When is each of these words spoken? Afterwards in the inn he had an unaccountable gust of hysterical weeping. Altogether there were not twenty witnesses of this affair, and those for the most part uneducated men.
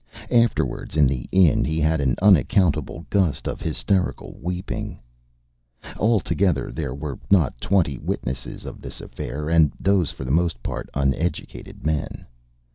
Afterwards 0.31 0.97
in 0.97 1.05
the 1.05 1.27
inn 1.31 1.63
he 1.63 1.79
had 1.79 2.01
an 2.01 2.15
unaccountable 2.23 3.05
gust 3.11 3.47
of 3.47 3.61
hysterical 3.61 4.35
weeping. 4.41 4.97
Altogether 5.95 6.71
there 6.71 6.95
were 6.95 7.19
not 7.29 7.61
twenty 7.61 7.99
witnesses 7.99 8.65
of 8.65 8.81
this 8.81 8.99
affair, 8.99 9.47
and 9.47 9.71
those 9.79 10.09
for 10.09 10.23
the 10.23 10.31
most 10.31 10.63
part 10.63 10.89
uneducated 10.95 11.85
men. 11.85 12.25